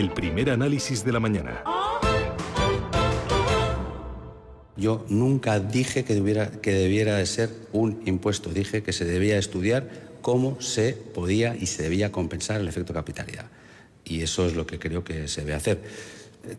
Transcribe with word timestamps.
el 0.00 0.10
primer 0.10 0.50
análisis 0.50 1.04
de 1.04 1.12
la 1.12 1.20
mañana. 1.20 1.62
Yo 4.76 5.04
nunca 5.10 5.60
dije 5.60 6.04
que 6.04 6.14
debiera, 6.14 6.50
que 6.50 6.72
debiera 6.72 7.16
de 7.16 7.26
ser 7.26 7.50
un 7.72 8.00
impuesto, 8.06 8.50
dije 8.50 8.82
que 8.82 8.94
se 8.94 9.04
debía 9.04 9.36
estudiar 9.36 9.90
cómo 10.22 10.58
se 10.60 10.94
podía 10.94 11.54
y 11.54 11.66
se 11.66 11.82
debía 11.82 12.10
compensar 12.10 12.60
el 12.60 12.68
efecto 12.68 12.94
capitalidad. 12.94 13.46
Y 14.02 14.22
eso 14.22 14.46
es 14.46 14.54
lo 14.54 14.66
que 14.66 14.78
creo 14.78 15.04
que 15.04 15.28
se 15.28 15.42
debe 15.42 15.54
hacer. 15.54 15.82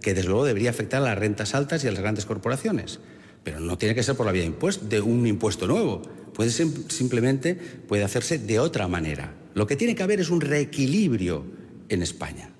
Que 0.01 0.13
desde 0.13 0.29
luego 0.29 0.45
debería 0.45 0.69
afectar 0.69 1.01
a 1.01 1.05
las 1.05 1.17
rentas 1.17 1.55
altas 1.55 1.83
y 1.83 1.87
a 1.87 1.91
las 1.91 1.99
grandes 1.99 2.27
corporaciones. 2.27 2.99
Pero 3.43 3.59
no 3.59 3.79
tiene 3.79 3.95
que 3.95 4.03
ser 4.03 4.15
por 4.15 4.27
la 4.27 4.31
vía 4.31 4.43
de, 4.43 4.79
de 4.87 5.01
un 5.01 5.25
impuesto 5.25 5.65
nuevo. 5.65 6.03
Puede 6.35 6.51
ser, 6.51 6.67
simplemente 6.89 7.55
puede 7.55 8.03
hacerse 8.03 8.37
de 8.37 8.59
otra 8.59 8.87
manera. 8.87 9.33
Lo 9.55 9.65
que 9.65 9.75
tiene 9.75 9.95
que 9.95 10.03
haber 10.03 10.19
es 10.19 10.29
un 10.29 10.41
reequilibrio 10.41 11.43
en 11.89 12.03
España. 12.03 12.51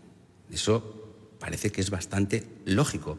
Eso 0.51 1.35
parece 1.39 1.71
que 1.71 1.81
es 1.81 1.89
bastante 1.89 2.47
lógico. 2.65 3.17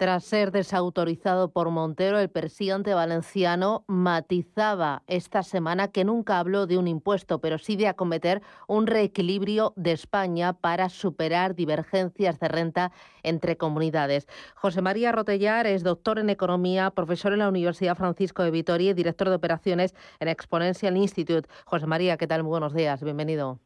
Tras 0.00 0.24
ser 0.24 0.50
desautorizado 0.50 1.52
por 1.52 1.68
Montero, 1.68 2.18
el 2.18 2.30
presidente 2.30 2.94
valenciano 2.94 3.84
matizaba 3.86 5.02
esta 5.06 5.42
semana 5.42 5.88
que 5.88 6.04
nunca 6.04 6.38
habló 6.38 6.66
de 6.66 6.78
un 6.78 6.88
impuesto, 6.88 7.42
pero 7.42 7.58
sí 7.58 7.76
de 7.76 7.86
acometer 7.86 8.40
un 8.66 8.86
reequilibrio 8.86 9.74
de 9.76 9.92
España 9.92 10.54
para 10.54 10.88
superar 10.88 11.54
divergencias 11.54 12.40
de 12.40 12.48
renta 12.48 12.92
entre 13.22 13.58
comunidades. 13.58 14.26
José 14.54 14.80
María 14.80 15.12
Rotellar 15.12 15.66
es 15.66 15.82
doctor 15.82 16.18
en 16.18 16.30
economía, 16.30 16.90
profesor 16.92 17.34
en 17.34 17.40
la 17.40 17.50
Universidad 17.50 17.94
Francisco 17.94 18.42
de 18.42 18.52
Vitoria 18.52 18.92
y 18.92 18.94
director 18.94 19.28
de 19.28 19.34
operaciones 19.34 19.94
en 20.18 20.28
Exponential 20.28 20.96
Institute. 20.96 21.46
José 21.66 21.86
María, 21.86 22.16
¿qué 22.16 22.26
tal? 22.26 22.42
Muy 22.42 22.52
buenos 22.52 22.72
días, 22.72 23.02
bienvenido. 23.02 23.60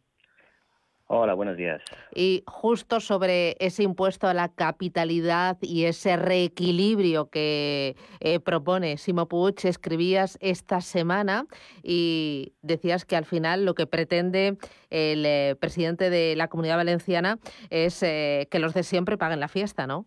Hola, 1.07 1.35
buenos 1.35 1.59
días. 1.59 1.83
Y 2.15 2.45
justo 2.47 2.99
sobre 2.99 3.57
ese 3.61 3.83
impuesto 3.83 4.27
a 4.27 4.33
la 4.33 4.49
capitalidad 4.49 5.59
y 5.61 5.85
ese 5.85 6.17
reequilibrio 6.17 7.29
que 7.29 7.95
eh, 8.21 8.41
propone 8.41 8.97
Simo 8.97 9.29
Puig, 9.29 9.55
escribías 9.65 10.39
esta 10.41 10.81
semana 10.81 11.45
y 11.83 12.55
decías 12.63 13.05
que 13.05 13.17
al 13.17 13.27
final 13.27 13.67
lo 13.67 13.75
que 13.75 13.87
pretende 13.87 14.57
el 14.89 15.27
eh, 15.27 15.57
presidente 15.61 16.09
de 16.09 16.37
la 16.37 16.49
Comunidad 16.49 16.77
Valenciana 16.77 17.39
es 17.69 18.03
eh, 18.03 18.49
que 18.51 18.59
los 18.59 18.73
de 18.73 18.83
siempre 18.83 19.19
paguen 19.19 19.41
la 19.41 19.49
fiesta, 19.49 19.87
¿no? 19.87 20.07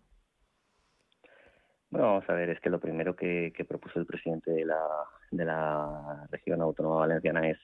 Bueno, 1.91 2.07
vamos 2.07 2.25
a 2.27 2.33
ver, 2.33 2.49
es 2.49 2.59
que 2.59 2.71
lo 2.71 2.79
primero 2.79 3.15
que, 3.15 3.53
propuso 3.69 3.99
el 3.99 4.07
presidente 4.07 4.51
de 4.51 4.65
la, 4.65 4.81
de 5.29 5.45
la 5.45 6.27
región 6.31 6.59
autónoma 6.61 6.97
valenciana 6.97 7.47
es 7.47 7.59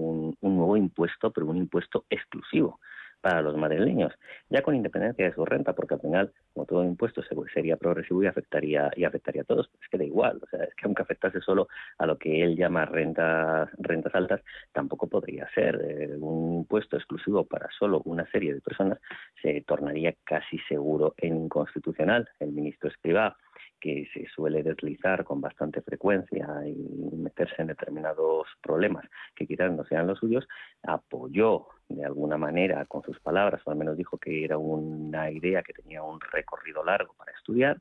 un, 0.00 0.36
nuevo 0.40 0.76
impuesto, 0.76 1.30
pero 1.30 1.46
un 1.46 1.56
impuesto 1.56 2.04
exclusivo 2.10 2.80
para 3.20 3.42
los 3.42 3.56
madrileños, 3.56 4.12
ya 4.50 4.62
con 4.62 4.76
independencia 4.76 5.24
de 5.24 5.34
su 5.34 5.44
renta, 5.44 5.72
porque 5.72 5.94
al 5.94 6.00
final, 6.00 6.32
como 6.52 6.66
todo 6.66 6.84
impuesto 6.84 7.22
sería 7.52 7.76
progresivo 7.76 8.22
y 8.22 8.26
afectaría 8.26 8.90
y 8.94 9.04
afectaría 9.04 9.42
a 9.42 9.44
todos, 9.44 9.68
es 9.82 9.88
que 9.88 9.98
da 9.98 10.04
igual, 10.04 10.38
o 10.42 10.46
sea, 10.46 10.62
es 10.62 10.74
que 10.74 10.84
aunque 10.84 11.02
afectase 11.02 11.40
solo 11.40 11.66
a 11.98 12.06
lo 12.06 12.18
que 12.18 12.44
él 12.44 12.56
llama 12.56 12.84
rentas 12.84 13.68
rentas 13.78 14.14
altas, 14.14 14.42
tampoco 14.72 15.08
podría 15.08 15.48
ser 15.54 15.80
eh, 15.82 16.16
un 16.20 16.58
impuesto 16.58 16.96
exclusivo 16.96 17.44
para 17.44 17.68
solo 17.76 18.00
una 18.04 18.30
serie 18.30 18.54
de 18.54 18.60
personas, 18.60 19.00
se 19.42 19.60
tornaría 19.62 20.14
casi 20.22 20.58
seguro 20.68 21.14
en 21.16 21.36
inconstitucional. 21.36 22.28
El 22.38 22.52
ministro 22.52 22.90
Escribá 22.90 23.36
que 23.80 24.08
se 24.12 24.26
suele 24.26 24.62
deslizar 24.62 25.24
con 25.24 25.40
bastante 25.40 25.82
frecuencia 25.82 26.46
y 26.66 27.16
meterse 27.16 27.62
en 27.62 27.68
determinados 27.68 28.46
problemas 28.62 29.04
que 29.34 29.46
quizás 29.46 29.72
no 29.72 29.84
sean 29.84 30.06
los 30.06 30.18
suyos, 30.18 30.46
apoyó 30.82 31.68
de 31.88 32.04
alguna 32.04 32.36
manera 32.36 32.84
con 32.86 33.02
sus 33.02 33.20
palabras, 33.20 33.62
o 33.64 33.70
al 33.70 33.76
menos 33.76 33.96
dijo 33.96 34.18
que 34.18 34.44
era 34.44 34.58
una 34.58 35.30
idea 35.30 35.62
que 35.62 35.72
tenía 35.72 36.02
un 36.02 36.20
recorrido 36.20 36.84
largo 36.84 37.14
para 37.14 37.32
estudiar, 37.32 37.80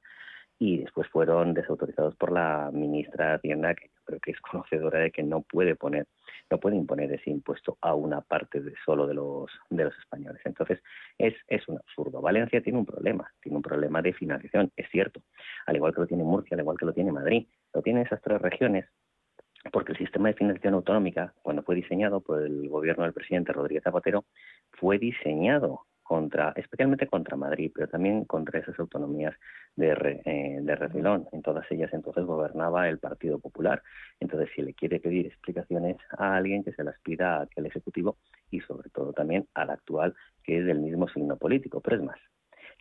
y 0.59 0.79
después 0.79 1.07
fueron 1.09 1.53
desautorizados 1.53 2.15
por 2.15 2.31
la 2.31 2.69
ministra 2.73 3.29
de 3.29 3.35
Hacienda, 3.35 3.73
que 3.73 3.89
creo 4.05 4.19
que 4.19 4.31
es 4.31 4.39
conocedora 4.41 4.99
de 4.99 5.11
que 5.11 5.23
no 5.23 5.41
puede 5.41 5.75
poner, 5.75 6.07
no 6.49 6.59
puede 6.59 6.75
imponer 6.75 7.11
ese 7.11 7.29
impuesto 7.29 7.77
a 7.81 7.93
una 7.93 8.21
parte 8.21 8.61
de 8.61 8.73
solo 8.85 9.07
de 9.07 9.15
los 9.15 9.51
de 9.69 9.83
los 9.83 9.97
españoles. 9.97 10.41
Entonces 10.45 10.81
es, 11.17 11.33
es 11.47 11.67
un 11.67 11.77
absurdo. 11.77 12.21
Valencia 12.21 12.61
tiene 12.61 12.79
un 12.79 12.85
problema, 12.85 13.31
tiene 13.41 13.57
un 13.57 13.63
problema 13.63 14.01
de 14.01 14.13
financiación, 14.13 14.71
es 14.75 14.89
cierto, 14.89 15.21
al 15.65 15.75
igual 15.75 15.93
que 15.93 16.01
lo 16.01 16.07
tiene 16.07 16.23
Murcia, 16.23 16.55
al 16.55 16.61
igual 16.61 16.77
que 16.77 16.85
lo 16.85 16.93
tiene 16.93 17.11
Madrid, 17.11 17.47
lo 17.73 17.81
tienen 17.81 18.05
esas 18.05 18.21
tres 18.21 18.41
regiones 18.41 18.85
porque 19.71 19.93
el 19.93 19.97
sistema 19.97 20.27
de 20.27 20.35
financiación 20.35 20.75
autonómica, 20.75 21.33
cuando 21.41 21.63
fue 21.63 21.75
diseñado 21.75 22.21
por 22.21 22.43
el 22.43 22.69
gobierno 22.69 23.03
del 23.03 23.13
presidente 23.13 23.51
Rodríguez 23.51 23.83
Zapatero, 23.83 24.25
fue 24.73 24.99
diseñado 24.99 25.85
contra, 26.05 26.53
especialmente 26.55 27.07
contra 27.07 27.35
Madrid, 27.35 27.71
pero 27.73 27.87
también 27.87 28.25
contra 28.25 28.59
esas 28.59 28.79
autonomías 28.79 29.33
de, 29.75 30.21
eh, 30.23 30.59
de 30.61 30.75
refilón. 30.75 31.27
En 31.31 31.41
todas 31.41 31.65
ellas 31.71 31.91
entonces 31.93 32.23
gobernaba 32.25 32.87
el 32.87 32.99
Partido 32.99 33.39
Popular. 33.39 33.81
Entonces, 34.19 34.49
si 34.55 34.61
le 34.61 34.75
quiere 34.75 34.99
pedir 34.99 35.25
explicaciones 35.25 35.97
a 36.15 36.35
alguien, 36.35 36.63
que 36.63 36.73
se 36.73 36.83
las 36.83 36.99
pida 36.99 37.37
a 37.37 37.41
aquel 37.41 37.65
Ejecutivo 37.65 38.17
y 38.51 38.59
sobre 38.61 38.89
todo 38.91 39.13
también 39.13 39.47
al 39.55 39.71
actual, 39.71 40.13
que 40.43 40.59
es 40.59 40.65
del 40.65 40.79
mismo 40.79 41.07
signo 41.09 41.37
político. 41.37 41.81
Pero 41.81 41.97
es 41.97 42.03
más, 42.03 42.19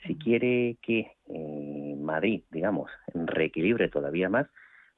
si 0.07 0.17
quiere 0.17 0.77
que 0.83 1.13
eh, 1.29 1.97
Madrid, 1.99 2.43
digamos, 2.51 2.91
reequilibre 3.15 3.89
todavía 3.89 4.29
más, 4.29 4.49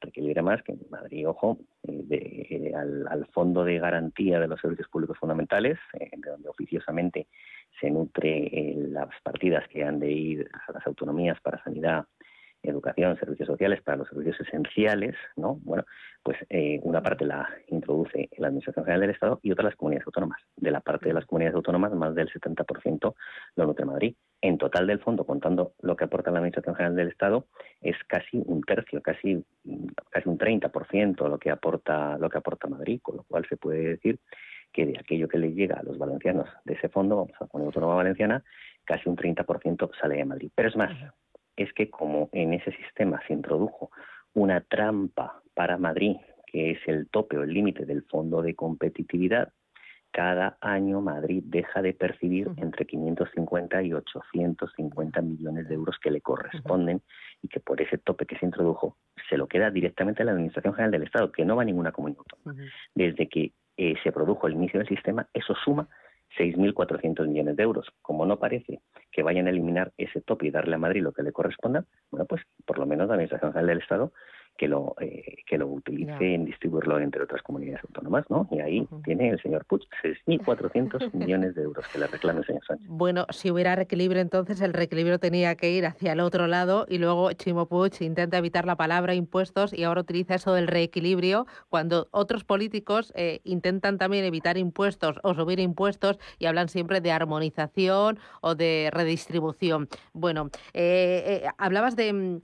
requeriría 0.01 0.43
más 0.43 0.62
que 0.62 0.75
Madrid, 0.91 1.29
ojo, 1.29 1.59
eh, 1.83 2.03
de, 2.05 2.75
al, 2.75 3.07
al, 3.09 3.27
Fondo 3.27 3.65
de 3.65 3.79
Garantía 3.79 4.39
de 4.39 4.49
los 4.49 4.61
Servicios 4.61 4.89
Públicos 4.89 5.19
Fundamentales, 5.19 5.79
de 5.93 6.31
donde 6.31 6.49
oficiosamente 6.49 7.29
se 7.81 7.91
nutre 7.91 8.47
eh, 8.47 8.75
las 8.77 9.09
partidas 9.23 9.67
que 9.69 9.84
han 9.84 9.99
de 9.99 10.11
ir 10.11 10.51
a 10.67 10.73
las 10.73 10.87
autonomías 10.87 11.41
para 11.41 11.62
sanidad, 11.62 12.07
educación, 12.69 13.19
servicios 13.19 13.47
sociales, 13.47 13.82
para 13.82 13.99
los 13.99 14.09
servicios 14.09 14.41
esenciales, 14.41 15.15
¿no? 15.37 15.59
Bueno, 15.62 15.84
pues 16.22 16.38
eh, 16.50 16.81
una 16.82 17.03
parte 17.03 17.25
la 17.25 17.49
introduce 17.69 18.28
la 18.38 18.49
Administración 18.49 18.84
General 18.84 19.00
del 19.00 19.10
Estado 19.10 19.41
y 19.43 19.53
otra 19.53 19.65
las 19.65 19.77
comunidades 19.77 20.06
autónomas. 20.06 20.41
De 20.56 20.71
la 20.71 20.81
parte 20.81 21.09
de 21.09 21.15
las 21.15 21.25
comunidades 21.27 21.56
autónomas, 21.56 21.93
más 21.94 22.15
del 22.15 22.28
70% 22.28 23.15
lo 23.56 23.66
nutre 23.66 23.84
Madrid. 23.84 24.16
En 24.41 24.59
total 24.59 24.87
del 24.87 25.00
fondo, 25.00 25.25
contando 25.25 25.72
lo 25.81 25.97
que 25.97 26.04
aporta 26.04 26.31
la 26.31 26.38
Administración 26.38 26.75
General 26.75 26.97
del 26.97 27.09
Estado, 27.09 27.47
es 27.81 27.97
casi 28.06 28.43
un 28.44 28.62
tercio, 28.62 29.00
casi, 29.03 29.44
casi 30.10 30.28
un 30.28 30.38
30% 30.38 31.28
lo 31.28 31.38
que 31.38 31.50
aporta 31.50 32.19
lo 32.19 32.28
que 32.28 32.38
aporta 32.38 32.69
Madrid, 32.69 33.00
con 33.03 33.16
lo 33.16 33.22
cual 33.25 33.47
se 33.48 33.56
puede 33.56 33.81
decir 33.81 34.19
que 34.72 34.84
de 34.84 34.98
aquello 34.98 35.28
que 35.28 35.38
le 35.38 35.54
llega 35.54 35.77
a 35.77 35.83
los 35.83 35.97
valencianos 35.97 36.48
de 36.65 36.75
ese 36.75 36.88
fondo, 36.88 37.16
vamos 37.16 37.37
a 37.41 37.47
poner 37.47 37.66
autónoma 37.66 37.94
valenciana, 37.94 38.43
casi 38.84 39.09
un 39.09 39.16
30% 39.16 39.91
sale 39.98 40.16
de 40.16 40.25
Madrid. 40.25 40.50
Pero 40.54 40.69
es 40.69 40.77
más, 40.77 40.93
es 41.56 41.72
que 41.72 41.91
como 41.91 42.28
en 42.33 42.55
ese 42.55 42.72
sistema 42.72 43.21
se 43.27 43.33
introdujo 43.33 43.91
una 44.34 44.61
trampa 44.61 45.41
para 45.55 45.78
Madrid, 45.78 46.17
que 46.47 46.72
es 46.72 46.78
el 46.87 47.09
tope 47.09 47.39
o 47.39 47.43
el 47.43 47.53
límite 47.53 47.87
del 47.87 48.03
fondo 48.03 48.43
de 48.43 48.55
competitividad, 48.55 49.53
cada 50.16 50.56
año 50.62 51.03
Madrid 51.03 51.43
deja 51.45 51.83
de 51.83 51.93
percibir 51.93 52.49
entre 52.56 52.87
550 52.87 53.83
y 53.83 53.93
850 53.93 55.21
millones 55.21 55.69
de 55.69 55.75
euros 55.75 55.99
que 56.03 56.11
le 56.11 56.22
corresponden 56.22 57.03
y 57.43 57.49
que 57.49 57.61
por 57.61 57.83
ese 57.83 57.99
tope 57.99 58.25
que 58.25 58.39
se 58.39 58.47
introdujo 58.47 58.97
se 59.28 59.37
lo 59.37 59.47
queda 59.47 59.71
directamente 59.71 60.22
a 60.22 60.25
la 60.25 60.33
Administración 60.33 60.72
General 60.72 60.93
del 60.93 61.03
Estado, 61.03 61.33
que 61.33 61.45
no 61.45 61.56
va 61.56 61.62
a 61.62 61.65
ninguna 61.66 61.93
comunidad 61.93 62.21
autónoma. 62.21 62.65
Desde 62.95 63.28
que 63.28 63.53
eh, 63.77 63.95
se 64.03 64.11
produjo 64.11 64.47
el 64.47 64.55
inicio 64.55 64.81
del 64.81 64.89
sistema, 64.89 65.28
eso 65.34 65.55
suma 65.62 65.87
6.400 66.36 67.26
millones 67.28 67.56
de 67.56 67.62
euros. 67.62 67.88
Como 68.02 68.26
no 68.26 68.38
parece 68.38 68.80
que 69.10 69.22
vayan 69.22 69.47
a 69.47 69.50
eliminar 69.50 69.92
ese 69.97 70.20
tope 70.20 70.47
y 70.47 70.50
darle 70.50 70.74
a 70.74 70.78
Madrid 70.78 71.02
lo 71.02 71.12
que 71.12 71.22
le 71.22 71.32
corresponda, 71.32 71.84
bueno, 72.10 72.26
pues 72.26 72.42
por 72.64 72.78
lo 72.78 72.86
menos 72.86 73.08
la 73.08 73.14
Administración 73.14 73.52
General 73.52 73.69
del 73.69 73.82
Estado 73.82 74.12
que 74.56 74.69
lo 74.69 74.94
eh, 75.00 75.37
que 75.47 75.59
lo 75.59 75.69
utilice 75.69 76.34
en 76.34 76.44
distribuirlo 76.44 76.99
entre 76.99 77.22
otras 77.22 77.43
comunidades 77.43 77.84
autónomas, 77.84 78.25
¿no? 78.28 78.48
Y 78.51 78.60
ahí 78.60 78.89
tiene 79.04 79.30
el 79.30 79.41
señor 79.41 79.65
Puig 79.66 79.83
6.400 80.03 81.13
millones 81.15 81.54
de 81.54 81.63
euros 81.63 81.86
que 81.89 81.98
le 81.98 82.07
reclama 82.07 82.41
el 82.41 82.47
señor 82.47 82.65
Sánchez. 82.66 82.86
Bueno, 82.89 83.27
si 83.30 83.51
hubiera 83.51 83.77
reequilibrio 83.77 84.21
entonces 84.21 84.60
el 84.60 84.72
reequilibrio 84.72 85.19
tenía 85.19 85.54
que 85.54 85.71
ir 85.71 85.86
hacia 85.86 86.13
el 86.13 86.21
otro 86.21 86.47
lado 86.47 86.86
y 86.89 86.98
luego 86.98 87.33
Chimo 87.33 87.66
Puig 87.66 87.92
intenta 88.01 88.39
evitar 88.39 88.66
la 88.66 88.77
palabra 88.77 89.15
impuestos 89.15 89.72
y 89.72 89.84
ahora 89.84 90.01
utiliza 90.01 90.34
eso 90.34 90.53
del 90.53 90.66
reequilibrio 90.66 91.47
cuando 91.69 92.09
otros 92.10 92.45
políticos 92.45 93.13
eh, 93.15 93.41
intentan 93.45 93.98
también 93.98 94.25
evitar 94.25 94.59
impuestos 94.59 95.21
o 95.22 95.34
subir 95.34 95.60
impuestos 95.60 96.19
y 96.39 96.47
hablan 96.47 96.69
siempre 96.69 97.01
de 97.01 97.13
armonización 97.13 98.19
o 98.41 98.54
de 98.54 98.91
redistribución. 98.92 99.89
Bueno, 100.13 100.51
eh, 100.72 101.47
hablabas 101.59 101.95
de, 101.97 102.13
mm, 102.13 102.36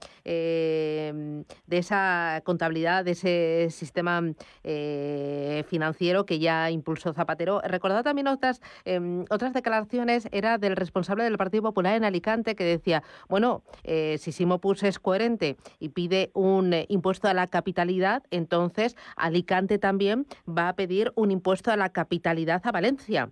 de 1.67 1.77
esa 1.77 2.02
contabilidad, 2.43 3.05
de 3.05 3.11
ese 3.11 3.67
sistema 3.69 4.21
eh, 4.63 5.63
financiero 5.67 6.25
que 6.25 6.39
ya 6.39 6.69
impulsó 6.71 7.13
Zapatero. 7.13 7.61
Recordad 7.61 8.03
también 8.03 8.27
otras, 8.27 8.61
em, 8.85 9.25
otras 9.29 9.53
declaraciones, 9.53 10.27
era 10.31 10.57
del 10.57 10.75
responsable 10.75 11.23
del 11.23 11.37
Partido 11.37 11.63
Popular 11.63 11.95
en 11.95 12.03
Alicante 12.03 12.55
que 12.55 12.63
decía, 12.63 13.03
bueno, 13.29 13.63
eh, 13.83 14.17
si 14.19 14.31
Simo 14.31 14.59
Pus 14.59 14.83
es 14.83 14.99
coherente 14.99 15.57
y 15.79 15.89
pide 15.89 16.31
un 16.33 16.73
eh, 16.73 16.85
impuesto 16.89 17.27
a 17.27 17.33
la 17.33 17.47
capitalidad, 17.47 18.23
entonces 18.31 18.95
Alicante 19.15 19.77
también 19.77 20.25
va 20.47 20.69
a 20.69 20.75
pedir 20.75 21.11
un 21.15 21.31
impuesto 21.31 21.71
a 21.71 21.77
la 21.77 21.89
capitalidad 21.89 22.61
a 22.65 22.71
Valencia 22.71 23.29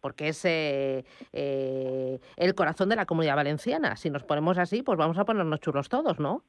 porque 0.00 0.28
es 0.28 0.42
eh, 0.44 1.04
el 1.32 2.54
corazón 2.54 2.88
de 2.88 2.94
la 2.96 3.06
comunidad 3.06 3.34
valenciana. 3.34 3.96
Si 3.96 4.08
nos 4.08 4.22
ponemos 4.22 4.56
así, 4.56 4.82
pues 4.82 4.96
vamos 4.96 5.18
a 5.18 5.24
ponernos 5.24 5.58
chulos 5.58 5.88
todos, 5.88 6.20
¿no? 6.20 6.44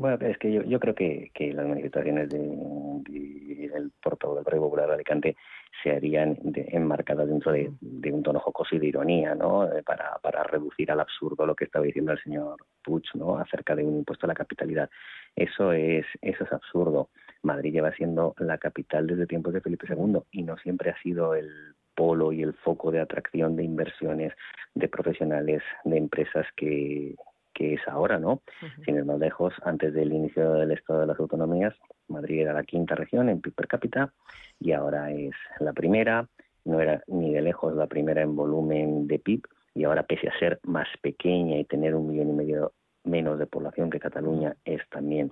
Bueno, 0.00 0.16
es 0.26 0.38
que 0.38 0.50
yo, 0.50 0.80
creo 0.80 0.94
que, 0.94 1.30
las 1.52 1.66
manifestaciones 1.66 2.30
del 2.30 3.02
de, 3.04 3.90
portavoz 4.02 4.36
del 4.36 4.44
Partido 4.44 4.64
Popular 4.64 4.86
de 4.88 4.94
Alicante 4.94 5.36
se 5.82 5.90
harían 5.90 6.38
enmarcadas 6.54 7.28
dentro 7.28 7.52
de, 7.52 7.70
un 8.10 8.22
tono 8.22 8.40
jocoso 8.40 8.76
y 8.76 8.78
de 8.78 8.86
ironía, 8.86 9.34
¿no? 9.34 9.70
Eh, 9.70 9.82
para, 9.82 10.16
para 10.22 10.42
reducir 10.42 10.90
al 10.90 11.00
absurdo 11.00 11.44
lo 11.44 11.54
que 11.54 11.66
estaba 11.66 11.84
diciendo 11.84 12.12
el 12.12 12.22
señor 12.22 12.56
Puig, 12.82 13.04
¿no? 13.12 13.36
Acerca 13.36 13.76
de 13.76 13.84
un 13.84 13.98
impuesto 13.98 14.24
a 14.24 14.28
la 14.28 14.34
capitalidad. 14.34 14.88
Eso 15.36 15.74
es, 15.74 16.06
eso 16.22 16.44
es 16.44 16.52
absurdo. 16.54 17.10
Madrid 17.42 17.70
lleva 17.70 17.92
siendo 17.92 18.34
la 18.38 18.56
capital 18.56 19.06
desde 19.06 19.26
tiempos 19.26 19.52
de 19.52 19.60
Felipe 19.60 19.86
II 19.86 20.20
y 20.30 20.44
no 20.44 20.56
siempre 20.56 20.92
ha 20.92 21.02
sido 21.02 21.34
el 21.34 21.74
polo 21.94 22.32
y 22.32 22.40
el 22.40 22.54
foco 22.54 22.90
de 22.90 23.00
atracción 23.00 23.54
de 23.54 23.64
inversiones 23.64 24.32
de 24.74 24.88
profesionales, 24.88 25.62
de 25.84 25.98
empresas 25.98 26.46
que, 26.56 27.16
que 27.60 27.74
es 27.74 27.86
ahora, 27.88 28.18
¿no? 28.18 28.40
Sin 28.86 28.96
ir 28.96 29.04
más 29.04 29.18
lejos, 29.18 29.52
antes 29.66 29.92
del 29.92 30.14
inicio 30.14 30.54
del 30.54 30.70
Estado 30.70 31.00
de 31.00 31.06
las 31.06 31.20
Autonomías, 31.20 31.74
Madrid 32.08 32.40
era 32.40 32.54
la 32.54 32.62
quinta 32.62 32.94
región 32.94 33.28
en 33.28 33.42
PIB 33.42 33.52
per 33.52 33.68
cápita 33.68 34.14
y 34.58 34.72
ahora 34.72 35.12
es 35.12 35.34
la 35.58 35.74
primera, 35.74 36.26
no 36.64 36.80
era 36.80 37.02
ni 37.06 37.34
de 37.34 37.42
lejos 37.42 37.74
la 37.74 37.86
primera 37.86 38.22
en 38.22 38.34
volumen 38.34 39.06
de 39.06 39.18
PIB 39.18 39.42
y 39.74 39.84
ahora 39.84 40.04
pese 40.04 40.28
a 40.28 40.38
ser 40.38 40.58
más 40.62 40.88
pequeña 41.02 41.58
y 41.58 41.66
tener 41.66 41.94
un 41.94 42.08
millón 42.08 42.30
y 42.30 42.32
medio 42.32 42.72
menos 43.04 43.38
de 43.38 43.44
población 43.44 43.90
que 43.90 44.00
Cataluña 44.00 44.56
es 44.64 44.80
también 44.88 45.30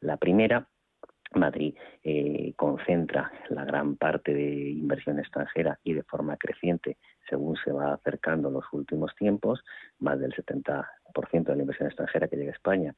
la 0.00 0.18
primera. 0.18 0.68
Madrid 1.32 1.76
eh, 2.02 2.52
concentra 2.56 3.32
la 3.50 3.64
gran 3.64 3.96
parte 3.96 4.34
de 4.34 4.70
inversión 4.70 5.18
extranjera 5.18 5.78
y 5.84 5.94
de 5.94 6.02
forma 6.02 6.36
creciente 6.36 6.98
según 7.30 7.56
se 7.64 7.72
va 7.72 7.94
acercando 7.94 8.50
los 8.50 8.64
últimos 8.72 9.14
tiempos, 9.14 9.62
más 10.00 10.18
del 10.18 10.34
70% 10.34 10.84
de 11.52 11.56
la 11.56 11.62
inversión 11.62 11.88
extranjera 11.88 12.28
que 12.28 12.36
llega 12.36 12.50
a 12.50 12.54
España 12.54 12.94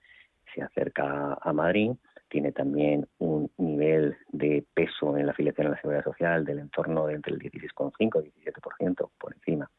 se 0.55 0.63
acerca 0.63 1.39
a 1.41 1.53
Madrid, 1.53 1.93
tiene 2.29 2.53
también 2.53 3.07
un 3.19 3.51
nivel 3.59 4.17
de 4.31 4.65
peso 4.75 5.17
en 5.17 5.27
la 5.27 5.33
afiliación 5.33 5.67
a 5.67 5.71
la 5.71 5.81
seguridad 5.81 6.05
social 6.05 6.45
del 6.45 6.59
entorno 6.61 7.07
de 7.07 7.15
entre 7.15 7.35
el 7.35 7.41
16,5 7.41 8.25
y 8.25 8.51
17% 8.51 9.11
por 9.19 9.35
encima 9.35 9.71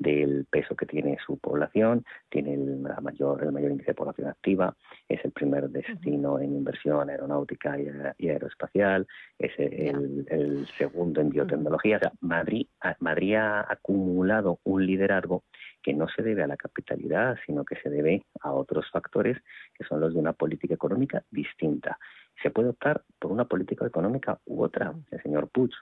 del 0.00 0.46
peso 0.50 0.74
que 0.74 0.86
tiene 0.86 1.18
su 1.24 1.38
población, 1.38 2.04
tiene 2.30 2.54
el 2.54 2.78
mayor, 3.02 3.44
el 3.44 3.52
mayor 3.52 3.70
índice 3.70 3.90
de 3.90 3.94
población 3.94 4.28
activa, 4.28 4.74
es 5.08 5.22
el 5.24 5.30
primer 5.30 5.68
destino 5.68 6.40
en 6.40 6.56
inversión 6.56 7.10
aeronáutica 7.10 7.76
y, 8.18 8.28
aeroespacial, 8.28 9.06
es 9.38 9.52
el, 9.58 10.66
segundo 10.78 11.20
en 11.20 11.28
biotecnología. 11.28 12.00
Madrid, 12.20 12.66
Madrid 12.98 13.34
ha 13.34 13.70
acumulado 13.70 14.58
un 14.64 14.86
liderazgo 14.86 15.44
que 15.82 15.92
no 15.92 16.08
se 16.08 16.22
debe 16.22 16.42
a 16.42 16.46
la 16.46 16.56
capitalidad, 16.56 17.36
sino 17.44 17.64
que 17.64 17.76
se 17.76 17.90
debe 17.90 18.24
a 18.40 18.52
otros 18.52 18.86
factores 18.90 19.36
que 19.74 19.84
son 19.84 20.00
los 20.00 20.14
de 20.14 20.20
una 20.20 20.32
política 20.32 20.74
económica 20.74 21.24
distinta. 21.30 21.98
Se 22.42 22.50
puede 22.50 22.70
optar 22.70 23.02
por 23.18 23.32
una 23.32 23.44
política 23.44 23.86
económica 23.86 24.40
u 24.46 24.62
otra. 24.62 24.94
El 25.10 25.22
señor 25.22 25.50
Puig 25.50 25.72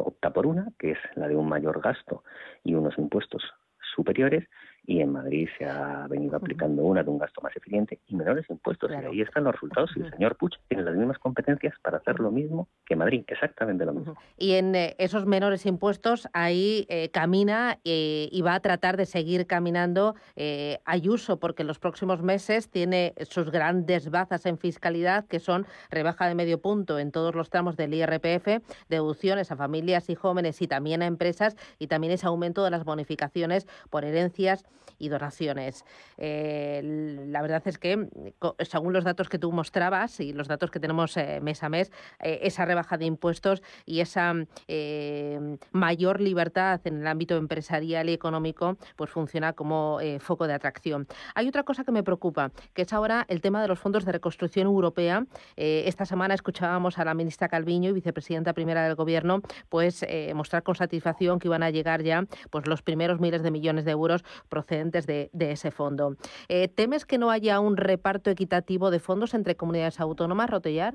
opta 0.00 0.32
por 0.32 0.46
una, 0.46 0.68
que 0.78 0.92
es 0.92 0.98
la 1.14 1.28
de 1.28 1.36
un 1.36 1.48
mayor 1.48 1.80
gasto 1.80 2.24
y 2.64 2.74
unos 2.74 2.98
impuestos 2.98 3.42
superiores, 3.94 4.48
y 4.88 5.02
en 5.02 5.12
Madrid 5.12 5.46
se 5.58 5.66
ha 5.66 6.06
venido 6.08 6.38
aplicando 6.38 6.82
una 6.82 7.02
de 7.02 7.10
un 7.10 7.18
gasto 7.18 7.42
más 7.42 7.54
eficiente 7.54 8.00
y 8.08 8.16
menores 8.16 8.46
impuestos. 8.48 8.90
Y 8.90 8.94
ahí 8.94 9.20
están 9.20 9.44
los 9.44 9.52
resultados. 9.52 9.90
Y 9.94 10.00
el 10.00 10.10
señor 10.10 10.36
Puig 10.36 10.52
tiene 10.66 10.82
las 10.82 10.96
mismas 10.96 11.18
competencias 11.18 11.74
para 11.82 11.98
hacer 11.98 12.18
lo 12.18 12.30
mismo 12.30 12.68
que 12.86 12.96
Madrid, 12.96 13.22
exactamente 13.26 13.84
lo 13.84 13.92
mismo. 13.92 14.14
Y 14.38 14.52
en 14.54 14.74
eh, 14.74 14.96
esos 14.96 15.26
menores 15.26 15.66
impuestos, 15.66 16.26
ahí 16.32 16.86
eh, 16.88 17.10
camina 17.10 17.78
eh, 17.84 18.30
y 18.32 18.40
va 18.40 18.54
a 18.54 18.60
tratar 18.60 18.96
de 18.96 19.04
seguir 19.04 19.46
caminando 19.46 20.14
Ayuso, 20.86 21.38
porque 21.38 21.64
en 21.64 21.66
los 21.66 21.78
próximos 21.78 22.22
meses 22.22 22.70
tiene 22.70 23.12
sus 23.28 23.50
grandes 23.50 24.10
bazas 24.10 24.46
en 24.46 24.56
fiscalidad, 24.56 25.26
que 25.26 25.38
son 25.38 25.66
rebaja 25.90 26.26
de 26.26 26.34
medio 26.34 26.62
punto 26.62 26.98
en 26.98 27.12
todos 27.12 27.34
los 27.34 27.50
tramos 27.50 27.76
del 27.76 27.92
IRPF, 27.92 28.62
deducciones 28.88 29.52
a 29.52 29.56
familias 29.56 30.08
y 30.08 30.14
jóvenes 30.14 30.62
y 30.62 30.66
también 30.66 31.02
a 31.02 31.06
empresas, 31.06 31.56
y 31.78 31.88
también 31.88 32.14
ese 32.14 32.26
aumento 32.26 32.64
de 32.64 32.70
las 32.70 32.84
bonificaciones 32.84 33.66
por 33.90 34.04
herencias 34.04 34.64
y 34.98 35.08
donaciones. 35.08 35.84
Eh, 36.16 36.80
la 37.28 37.42
verdad 37.42 37.62
es 37.66 37.78
que, 37.78 38.08
según 38.60 38.92
los 38.92 39.04
datos 39.04 39.28
que 39.28 39.38
tú 39.38 39.52
mostrabas 39.52 40.20
y 40.20 40.32
los 40.32 40.48
datos 40.48 40.70
que 40.70 40.80
tenemos 40.80 41.16
eh, 41.16 41.40
mes 41.40 41.62
a 41.62 41.68
mes, 41.68 41.92
eh, 42.20 42.40
esa 42.42 42.64
rebaja 42.64 42.98
de 42.98 43.04
impuestos 43.04 43.62
y 43.86 44.00
esa 44.00 44.34
mayor 45.72 46.20
libertad 46.20 46.80
en 46.84 47.00
el 47.00 47.06
ámbito 47.06 47.36
empresarial 47.36 48.08
y 48.08 48.12
económico, 48.12 48.76
pues 48.96 49.10
funciona 49.10 49.52
como 49.52 49.98
foco 50.20 50.46
de 50.46 50.54
atracción. 50.54 51.06
Hay 51.34 51.48
otra 51.48 51.62
cosa 51.62 51.84
que 51.84 51.92
me 51.92 52.02
preocupa, 52.02 52.50
que 52.74 52.82
es 52.82 52.92
ahora 52.92 53.24
el 53.28 53.40
tema 53.40 53.62
de 53.62 53.68
los 53.68 53.78
fondos 53.78 54.04
de 54.04 54.12
reconstrucción 54.12 54.66
europea. 54.66 55.24
esta 55.56 56.04
semana 56.04 56.34
escuchábamos 56.34 56.98
a 56.98 57.04
la 57.04 57.14
ministra 57.14 57.48
Calviño 57.48 57.90
y 57.90 57.92
vicepresidenta 57.92 58.52
primera 58.52 58.84
del 58.84 58.94
Gobierno, 58.94 59.40
pues 59.68 60.04
mostrar 60.34 60.62
con 60.62 60.74
satisfacción 60.74 61.38
que 61.38 61.48
iban 61.48 61.62
a 61.62 61.70
llegar 61.70 62.02
ya 62.02 62.24
pues 62.50 62.66
los 62.66 62.82
primeros 62.82 63.20
miles 63.20 63.42
de 63.42 63.50
millones 63.50 63.84
de 63.84 63.92
euros 63.92 64.24
procedentes 64.48 64.67
de, 64.68 65.30
ese 65.50 65.70
fondo. 65.70 66.16
Eh, 66.48 66.68
¿Temes 66.68 67.04
que 67.04 67.18
no 67.18 67.30
haya 67.30 67.60
un 67.60 67.76
reparto 67.76 68.30
equitativo 68.30 68.90
de 68.90 69.00
fondos 69.00 69.34
entre 69.34 69.56
comunidades 69.56 70.00
autónomas, 70.00 70.50
Rotellar? 70.50 70.94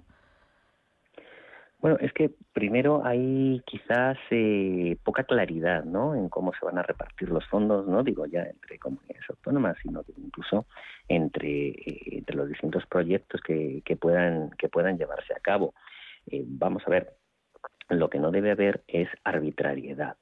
Bueno, 1.80 1.98
es 2.00 2.14
que 2.14 2.32
primero 2.54 3.06
hay 3.06 3.62
quizás 3.66 4.18
eh, 4.32 4.96
poca 5.04 5.26
claridad 5.26 5.84
¿no? 5.84 6.16
en 6.16 6.30
cómo 6.30 6.54
se 6.54 6.66
van 6.66 6.78
a 6.78 6.84
repartir 6.84 7.30
los 7.30 7.46
fondos, 7.48 7.86
no 7.88 8.04
digo 8.04 8.26
ya 8.26 8.44
entre 8.44 8.80
comunidades 8.80 9.30
autónomas, 9.30 9.76
sino 9.82 10.02
incluso 10.16 10.66
entre, 11.10 11.70
eh, 11.70 12.02
entre 12.14 12.38
los 12.38 12.48
distintos 12.48 12.86
proyectos 12.86 13.42
que, 13.42 13.98
puedan, 14.00 14.52
que 14.52 14.70
puedan 14.70 14.98
llevarse 14.98 15.34
a 15.34 15.42
cabo. 15.42 15.74
vamos 16.32 16.84
a 16.88 16.90
ver, 16.90 17.18
lo 17.90 18.10
que 18.10 18.20
no 18.20 18.32
debe 18.32 18.52
haber 18.52 18.84
es 18.88 19.10
arbitrariedad. 19.24 20.16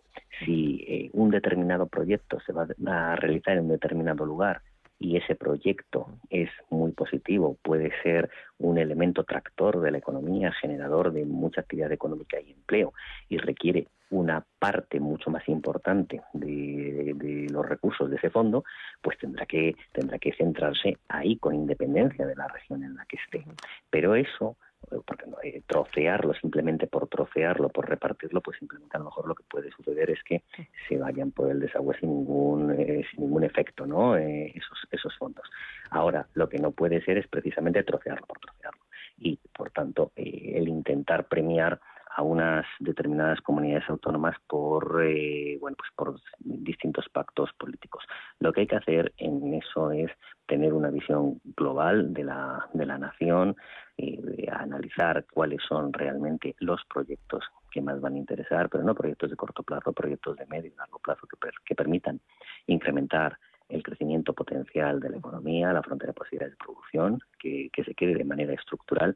Si 0.45 0.85
eh, 0.87 1.09
un 1.13 1.29
determinado 1.29 1.87
proyecto 1.87 2.39
se 2.45 2.53
va 2.53 2.67
a 2.87 3.15
realizar 3.15 3.57
en 3.57 3.65
un 3.65 3.69
determinado 3.69 4.25
lugar 4.25 4.61
y 5.01 5.17
ese 5.17 5.35
proyecto 5.35 6.07
es 6.29 6.49
muy 6.69 6.91
positivo, 6.91 7.57
puede 7.63 7.91
ser 8.03 8.29
un 8.59 8.77
elemento 8.77 9.23
tractor 9.23 9.81
de 9.81 9.89
la 9.89 9.97
economía, 9.97 10.51
generador 10.51 11.11
de 11.11 11.25
mucha 11.25 11.61
actividad 11.61 11.91
económica 11.91 12.39
y 12.39 12.51
empleo, 12.51 12.93
y 13.27 13.37
requiere 13.37 13.87
una 14.11 14.45
parte 14.59 14.99
mucho 14.99 15.31
más 15.31 15.47
importante 15.49 16.21
de, 16.33 17.13
de, 17.15 17.47
los 17.49 17.67
recursos 17.67 18.11
de 18.11 18.17
ese 18.17 18.29
fondo, 18.29 18.63
pues 19.01 19.17
tendrá 19.17 19.47
que 19.47 19.75
tendrá 19.91 20.19
que 20.19 20.33
centrarse 20.33 20.97
ahí 21.09 21.37
con 21.37 21.55
independencia 21.55 22.27
de 22.27 22.35
la 22.35 22.47
región 22.47 22.83
en 22.83 22.95
la 22.95 23.05
que 23.05 23.17
esté. 23.17 23.43
Pero 23.89 24.13
eso 24.13 24.57
porque 25.05 25.25
eh, 25.43 25.61
trocearlo 25.65 26.33
simplemente 26.33 26.87
por 26.87 27.07
trocearlo, 27.07 27.69
por 27.69 27.89
repartirlo, 27.89 28.41
pues 28.41 28.57
simplemente 28.57 28.97
a 28.97 28.99
lo 28.99 29.05
mejor 29.05 29.27
lo 29.27 29.35
que 29.35 29.43
puede 29.43 29.71
suceder 29.71 30.09
es 30.09 30.21
que 30.23 30.43
se 30.87 30.97
vayan 30.97 31.31
por 31.31 31.49
el 31.49 31.59
desagüe 31.59 31.97
sin 31.99 32.09
ningún, 32.09 32.71
eh, 32.71 33.05
sin 33.11 33.25
ningún 33.25 33.43
efecto, 33.43 33.85
¿no? 33.85 34.17
Eh, 34.17 34.51
esos, 34.55 34.87
esos 34.91 35.15
fondos. 35.17 35.49
Ahora, 35.89 36.27
lo 36.33 36.49
que 36.49 36.57
no 36.57 36.71
puede 36.71 37.01
ser 37.03 37.17
es 37.17 37.27
precisamente 37.27 37.83
trocearlo 37.83 38.25
por 38.25 38.39
trocearlo. 38.39 38.81
Y, 39.17 39.39
por 39.53 39.69
tanto, 39.69 40.11
el 40.15 40.67
intentar 40.67 41.27
premiar 41.27 41.79
a 42.15 42.21
unas 42.23 42.65
determinadas 42.79 43.41
comunidades 43.41 43.89
autónomas 43.89 44.35
por 44.47 45.01
eh, 45.03 45.57
bueno 45.59 45.77
pues 45.77 45.89
por 45.95 46.19
distintos 46.39 47.07
pactos 47.09 47.51
políticos. 47.57 48.03
Lo 48.39 48.51
que 48.51 48.61
hay 48.61 48.67
que 48.67 48.75
hacer 48.75 49.13
en 49.17 49.53
eso 49.53 49.91
es 49.91 50.11
tener 50.45 50.73
una 50.73 50.89
visión 50.89 51.39
global 51.55 52.13
de 52.13 52.23
la 52.23 52.67
de 52.73 52.85
la 52.85 52.97
nación 52.97 53.55
y 53.97 54.47
analizar 54.49 55.25
cuáles 55.31 55.61
son 55.67 55.93
realmente 55.93 56.55
los 56.59 56.81
proyectos 56.85 57.43
que 57.71 57.81
más 57.81 58.01
van 58.01 58.15
a 58.15 58.17
interesar, 58.17 58.69
pero 58.69 58.83
no 58.83 58.95
proyectos 58.95 59.29
de 59.29 59.35
corto 59.35 59.63
plazo, 59.63 59.93
proyectos 59.93 60.37
de 60.37 60.45
medio 60.47 60.71
y 60.71 60.75
largo 60.75 60.99
plazo 60.99 61.27
que, 61.27 61.37
que 61.65 61.75
permitan 61.75 62.19
incrementar 62.67 63.37
el 63.71 63.83
crecimiento 63.83 64.33
potencial 64.33 64.99
de 64.99 65.09
la 65.09 65.17
economía, 65.17 65.73
la 65.73 65.81
frontera 65.81 66.11
de 66.11 66.19
posibilidades 66.19 66.57
de 66.57 66.63
producción, 66.63 67.19
que, 67.39 67.69
que 67.71 67.83
se 67.83 67.95
quede 67.95 68.15
de 68.15 68.25
manera 68.25 68.53
estructural 68.53 69.15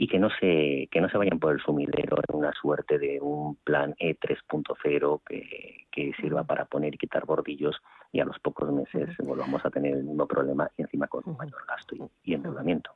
y 0.00 0.08
que 0.08 0.18
no 0.18 0.30
se 0.40 0.88
que 0.90 1.02
no 1.02 1.10
se 1.10 1.18
vayan 1.18 1.38
por 1.38 1.52
el 1.52 1.60
sumidero 1.60 2.16
en 2.26 2.34
una 2.34 2.52
suerte 2.54 2.98
de 2.98 3.20
un 3.20 3.56
plan 3.56 3.94
E 3.98 4.18
3.0 4.18 5.20
que, 5.28 5.86
que 5.92 6.12
sirva 6.18 6.42
para 6.42 6.64
poner 6.64 6.94
y 6.94 6.96
quitar 6.96 7.26
bordillos 7.26 7.76
y 8.10 8.20
a 8.20 8.24
los 8.24 8.38
pocos 8.38 8.72
meses 8.72 9.14
volvamos 9.18 9.62
a 9.62 9.68
tener 9.68 9.94
el 9.94 10.04
mismo 10.04 10.26
problema 10.26 10.70
y 10.78 10.82
encima 10.82 11.06
con 11.06 11.22
un 11.26 11.36
mayor 11.36 11.66
gasto 11.68 11.94
y, 12.24 12.32
endeudamiento. 12.32 12.92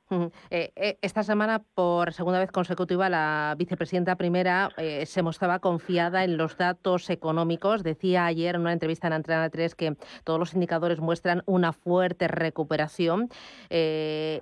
Eh, 0.51 0.73
eh, 0.77 0.99
esta 1.03 1.23
semana, 1.23 1.63
por 1.75 2.13
segunda 2.13 2.39
vez 2.39 2.51
consecutiva, 2.51 3.09
la 3.09 3.55
vicepresidenta 3.59 4.17
primera 4.17 4.71
eh, 4.77 5.07
se 5.07 5.23
mostraba 5.23 5.59
confiada 5.59 6.25
en 6.25 6.37
los 6.37 6.57
datos 6.57 7.11
económicos. 7.11 7.83
Decía 7.83 8.27
ayer 8.27 8.55
en 8.55 8.63
una 8.63 8.73
entrevista 8.73 9.07
en 9.07 9.15
Antena 9.15 9.49
3 9.51 9.75
que 9.75 9.97
todos 10.25 10.39
los 10.39 10.55
indicadores 10.55 11.01
muestran 11.01 11.43
una 11.47 11.73
fuerte 11.73 12.29
recuperación. 12.29 13.29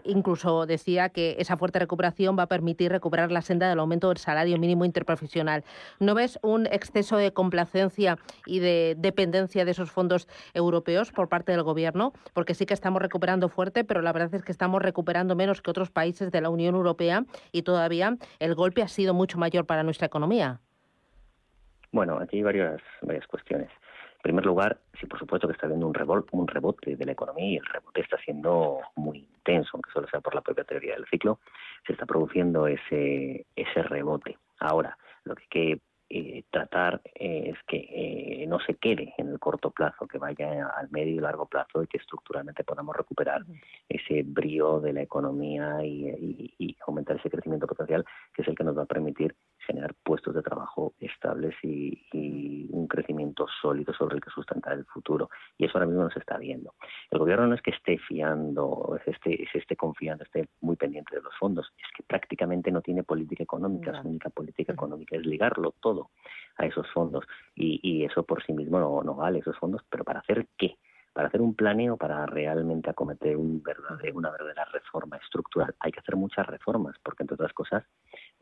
incluso 0.04 0.66
decía 0.66 1.08
que 1.08 1.36
esa 1.38 1.56
fuerte 1.56 1.78
recuperación 1.78 2.36
va 2.38 2.44
a 2.44 2.46
permitir 2.46 2.90
recuperar 2.90 3.32
la 3.32 3.42
senda 3.42 3.68
del 3.68 3.78
aumento 3.78 4.08
del 4.08 4.18
salario 4.18 4.58
mínimo 4.58 4.84
interprofesional. 4.84 5.64
¿No 5.98 6.14
ves 6.14 6.38
un 6.42 6.66
exceso 6.66 7.16
de 7.16 7.32
complacencia 7.32 8.18
y 8.46 8.60
de 8.60 8.94
dependencia 8.98 9.64
de 9.64 9.70
esos 9.70 9.90
fondos 9.90 10.28
europeos 10.54 11.12
por 11.12 11.28
parte 11.28 11.52
del 11.52 11.62
Gobierno? 11.62 12.12
Porque 12.32 12.54
sí 12.54 12.66
que 12.66 12.74
estamos 12.74 13.00
recuperando 13.00 13.48
fuerte, 13.48 13.84
pero 13.84 14.02
la 14.02 14.12
verdad 14.12 14.34
es 14.34 14.42
que 14.42 14.52
estamos 14.52 14.82
recuperando 14.82 15.34
menos 15.34 15.61
que 15.62 15.70
otros 15.70 15.90
países 15.90 16.30
de 16.30 16.40
la 16.40 16.50
Unión 16.50 16.74
Europea 16.74 17.24
y 17.52 17.62
todavía 17.62 18.16
el 18.38 18.54
golpe 18.54 18.82
ha 18.82 18.88
sido 18.88 19.14
mucho 19.14 19.38
mayor 19.38 19.66
para 19.66 19.82
nuestra 19.82 20.06
economía. 20.06 20.60
Bueno, 21.92 22.18
aquí 22.18 22.38
hay 22.38 22.42
varias, 22.42 22.80
varias 23.02 23.26
cuestiones. 23.26 23.68
En 24.16 24.22
primer 24.22 24.46
lugar, 24.46 24.78
sí, 25.00 25.06
por 25.06 25.18
supuesto 25.18 25.48
que 25.48 25.54
está 25.54 25.66
habiendo 25.66 25.86
un, 25.86 26.24
un 26.30 26.48
rebote 26.48 26.96
de 26.96 27.04
la 27.04 27.12
economía 27.12 27.54
y 27.54 27.56
el 27.56 27.66
rebote 27.66 28.00
está 28.00 28.16
siendo 28.18 28.80
muy 28.94 29.18
intenso, 29.18 29.70
aunque 29.74 29.90
solo 29.92 30.06
sea 30.08 30.20
por 30.20 30.34
la 30.34 30.40
propia 30.40 30.64
teoría 30.64 30.94
del 30.94 31.06
ciclo, 31.06 31.40
se 31.86 31.92
está 31.92 32.06
produciendo 32.06 32.66
ese, 32.66 33.46
ese 33.56 33.82
rebote. 33.82 34.38
Ahora, 34.60 34.96
lo 35.24 35.34
que 35.34 35.42
hay 35.42 35.48
que 35.48 35.80
eh, 36.14 36.44
tratar 36.50 37.00
es 37.14 37.56
que 37.66 37.88
eh, 37.90 38.46
no 38.46 38.60
se 38.60 38.74
quede 38.74 39.14
en 39.16 39.28
el 39.28 39.38
corto 39.38 39.70
plazo, 39.70 40.06
que 40.06 40.18
vaya 40.18 40.68
al 40.68 40.90
medio 40.90 41.14
y 41.14 41.20
largo 41.20 41.46
plazo 41.46 41.82
y 41.82 41.86
que 41.86 41.96
estructuralmente 41.96 42.64
podamos 42.64 42.94
recuperar 42.94 43.42
ese 43.88 44.22
brío 44.22 44.80
de 44.80 44.92
la 44.92 45.02
economía 45.02 45.82
y, 45.82 46.54
y, 46.58 46.76
aumentar 46.86 47.16
ese 47.16 47.30
crecimiento 47.30 47.66
potencial, 47.66 48.04
que 48.34 48.42
es 48.42 48.48
el 48.48 48.54
que 48.54 48.64
nos 48.64 48.76
va 48.76 48.82
a 48.82 48.86
permitir 48.86 49.34
generar 49.66 49.94
puestos 50.02 50.34
de 50.34 50.42
trabajo 50.42 50.94
estables 51.00 51.54
y, 51.62 52.00
un 52.70 52.86
crecimiento 52.86 53.46
sólido 53.60 53.92
sobre 53.92 54.16
el 54.16 54.20
que 54.20 54.30
sustentar 54.30 54.72
el 54.72 54.84
futuro. 54.86 55.28
Y 55.58 55.64
eso 55.64 55.76
ahora 55.76 55.86
mismo 55.86 56.02
no 56.04 56.10
se 56.10 56.18
está 56.18 56.38
viendo. 56.38 56.74
El 57.10 57.18
gobierno 57.18 57.46
no 57.46 57.54
es 57.54 57.62
que 57.62 57.70
esté 57.70 57.98
fiando, 57.98 58.98
es 59.00 59.14
esté, 59.14 59.46
se 59.52 59.58
esté 59.58 59.76
confiando, 59.76 60.24
esté 60.24 60.48
muy 60.60 60.76
pendiente 60.76 61.16
de 61.16 61.22
los 61.22 61.34
fondos, 61.36 61.72
es 61.76 61.96
que 61.96 62.02
prácticamente 62.02 62.70
no 62.70 62.80
tiene 62.80 63.02
política 63.02 63.42
económica. 63.42 64.00
Su 64.00 64.08
única 64.08 64.30
política 64.30 64.72
económica 64.72 65.16
es 65.16 65.26
ligarlo 65.26 65.74
todo 65.80 66.10
a 66.56 66.66
esos 66.66 66.90
fondos. 66.92 67.24
Y, 67.54 68.04
eso 68.04 68.24
por 68.24 68.42
sí 68.44 68.52
mismo 68.52 68.80
no, 68.80 69.02
no 69.02 69.14
vale, 69.14 69.38
esos 69.38 69.56
fondos, 69.58 69.82
pero 69.88 70.04
¿para 70.04 70.20
hacer 70.20 70.46
qué? 70.56 70.76
para 71.12 71.28
hacer 71.28 71.40
un 71.40 71.54
planeo, 71.54 71.96
para 71.96 72.24
realmente 72.26 72.90
acometer 72.90 73.36
un 73.36 73.62
verdadero, 73.62 74.16
una 74.16 74.30
verdadera 74.30 74.64
reforma 74.66 75.16
estructural, 75.18 75.74
hay 75.80 75.92
que 75.92 76.00
hacer 76.00 76.16
muchas 76.16 76.46
reformas, 76.46 76.96
porque 77.02 77.22
entre 77.22 77.34
otras 77.34 77.52
cosas 77.52 77.84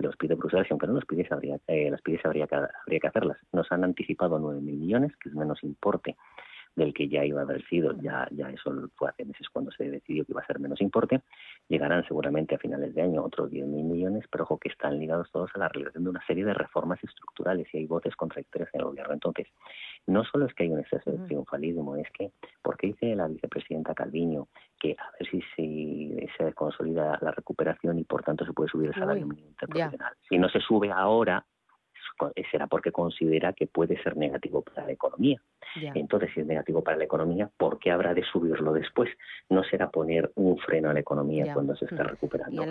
los 0.03 0.17
pide 0.17 0.35
Bruselas 0.35 0.67
y 0.69 0.73
aunque 0.73 0.87
no 0.87 0.95
los 0.95 1.05
pidiese, 1.05 1.35
habría, 1.35 1.59
eh, 1.67 1.91
las 1.91 2.03
pidiese 2.03 2.27
habría, 2.27 2.47
que, 2.47 2.57
habría 2.57 3.01
que 3.01 3.07
hacerlas. 3.07 3.39
Nos 3.53 3.71
han 3.73 3.85
anticipado 3.85 4.39
9.000 4.39 4.61
millones, 4.61 5.17
que 5.17 5.29
es 5.29 5.35
menos 5.35 5.63
importe 5.63 6.17
del 6.77 6.95
que 6.95 7.09
ya 7.09 7.25
iba 7.25 7.41
a 7.41 7.45
haber 7.45 7.65
sido, 7.67 7.93
ya, 8.01 8.29
ya 8.31 8.51
eso 8.51 8.73
fue 8.95 9.11
hace 9.11 9.25
meses 9.25 9.49
cuando 9.51 9.71
se 9.73 9.91
decidió 9.91 10.25
que 10.25 10.33
iba 10.33 10.41
a 10.41 10.47
ser 10.47 10.61
menos 10.61 10.81
importe, 10.81 11.21
llegarán 11.69 12.05
seguramente 12.07 12.55
a 12.55 12.59
finales 12.59 12.95
de 12.95 13.03
año 13.03 13.23
otros 13.23 13.51
10.000 13.51 13.67
millones, 13.67 14.25
pero 14.31 14.45
ojo 14.45 14.59
que 14.59 14.69
están 14.69 14.99
ligados 14.99 15.31
todos 15.33 15.51
a 15.55 15.59
la 15.59 15.69
realización 15.69 16.05
de 16.05 16.11
una 16.11 16.27
serie 16.27 16.45
de 16.45 16.55
reformas 16.55 17.03
estructurales 17.03 17.67
y 17.73 17.79
hay 17.79 17.87
voces 17.87 18.15
contradictorias 18.17 18.71
en 18.73 18.81
el 18.81 18.87
gobierno. 18.87 19.15
Entonces, 19.15 19.49
no 20.07 20.25
solo 20.25 20.47
es 20.47 20.55
que 20.55 20.65
hay 20.65 20.71
un 20.71 20.81
exceso 20.81 21.11
de 21.11 21.19
triunfalismo, 21.27 21.97
es 21.97 22.11
que, 22.13 22.33
porque 22.63 22.89
dice 22.89 23.15
la 23.15 23.29
vicepresidenta 23.29 23.95
Calviño 23.95 24.49
que 24.79 24.97
a 24.99 25.11
ver 25.19 25.31
si, 25.31 26.17
se 26.37 26.53
consolida 26.55 27.19
la 27.21 27.33
recuperación 27.33 27.99
y 27.99 28.05
por 28.05 28.23
tanto 28.23 28.47
se 28.47 28.53
puede 28.53 28.71
subir 28.71 28.89
el 28.89 28.95
salario 28.95 29.27
mínimo 29.27 29.49
interprofesional. 29.49 30.15
Si 30.29 30.39
no 30.39 30.49
se 30.49 30.61
sube 30.61 30.91
ahora, 30.91 31.45
será 32.51 32.67
porque 32.67 32.93
considera 32.93 33.53
que 33.53 33.67
puede 33.67 34.01
ser 34.03 34.17
negativo 34.17 34.63
para 34.63 34.87
la 34.87 34.93
economía. 34.93 35.41
Entonces, 35.95 36.31
si 36.35 36.41
es 36.41 36.47
negativo 36.47 36.83
para 36.83 36.97
la 36.97 37.05
economía, 37.05 37.51
¿por 37.57 37.79
qué 37.79 37.91
habrá 37.91 38.13
de 38.13 38.25
subirlo 38.25 38.73
después? 38.73 39.09
No 39.49 39.63
será 39.65 39.91
poner 39.91 40.33
un 40.35 40.59
freno 40.59 40.91
a 40.91 40.95
la 40.95 41.01
economía 41.01 41.53
cuando 41.55 41.77
se 41.77 41.85
está 41.85 42.05
mm. 42.05 42.09
recuperando. 42.09 42.65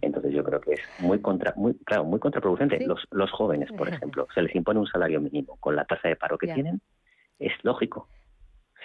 Entonces, 0.00 0.32
yo 0.32 0.42
creo 0.42 0.60
que 0.60 0.72
es 0.72 0.80
muy 1.00 1.20
contra, 1.20 1.52
muy 1.56 1.74
claro, 1.74 2.04
muy 2.04 2.18
contraproducente. 2.18 2.84
Los, 2.86 3.06
los 3.10 3.30
jóvenes, 3.30 3.70
por 3.72 3.88
ejemplo, 3.88 4.26
se 4.34 4.42
les 4.42 4.54
impone 4.54 4.80
un 4.80 4.86
salario 4.86 5.20
mínimo 5.20 5.56
con 5.60 5.76
la 5.76 5.84
tasa 5.84 6.08
de 6.08 6.16
paro 6.16 6.38
que 6.38 6.46
tienen, 6.46 6.80
es 7.38 7.52
lógico 7.62 8.08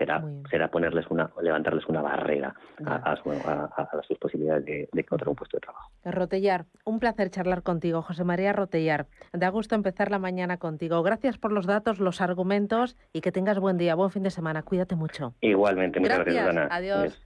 será, 0.01 0.23
será 0.49 0.67
ponerles 0.69 1.05
una, 1.09 1.29
levantarles 1.41 1.85
una 1.87 2.01
barrera 2.01 2.55
a, 2.85 3.15
sus 4.07 4.17
posibilidades 4.17 4.65
de, 4.65 4.89
de, 4.91 5.01
encontrar 5.01 5.29
un 5.29 5.35
puesto 5.35 5.57
de 5.57 5.61
trabajo. 5.61 5.91
Rotellar, 6.03 6.65
un 6.85 6.99
placer 6.99 7.29
charlar 7.29 7.61
contigo, 7.61 8.01
José 8.01 8.23
María 8.23 8.51
Rotellar. 8.51 9.05
Da 9.31 9.49
gusto 9.49 9.75
empezar 9.75 10.09
la 10.09 10.17
mañana 10.17 10.57
contigo. 10.57 11.03
Gracias 11.03 11.37
por 11.37 11.51
los 11.51 11.67
datos, 11.67 11.99
los 11.99 12.19
argumentos 12.19 12.97
y 13.13 13.21
que 13.21 13.31
tengas 13.31 13.59
buen 13.59 13.77
día, 13.77 13.93
buen 13.93 14.09
fin 14.09 14.23
de 14.23 14.31
semana. 14.31 14.63
Cuídate 14.63 14.95
mucho. 14.95 15.35
Igualmente, 15.41 15.99
muchas 15.99 16.25
gracias, 16.25 16.67
Adiós. 16.71 17.21